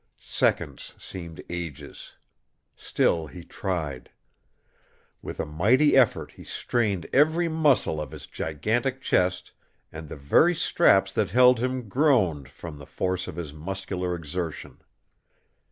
[0.23, 2.13] Seconds seemed ages.
[2.75, 4.09] Still he tried.
[5.21, 9.51] With a mighty effort he strained every muscle of his gigantic chest
[9.91, 14.81] and the very straps that held him groaned from the force of his muscular exertion.